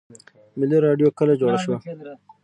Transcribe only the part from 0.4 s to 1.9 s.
ملي راډیو کله جوړه شوه؟